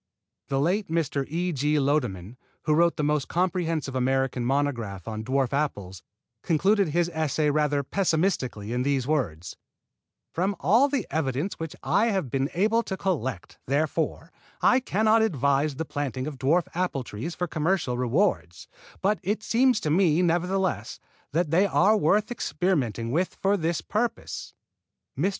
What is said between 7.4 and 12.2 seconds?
rather pessimistically in these words: "From all the evidence which I